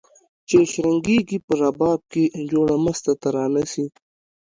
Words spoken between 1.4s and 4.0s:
په رباب کي جوړه مسته ترانه سي